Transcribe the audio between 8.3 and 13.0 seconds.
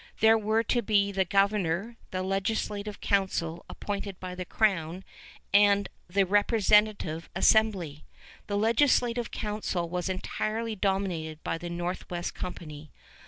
The legislative council was entirely dominated by the Northwest Company.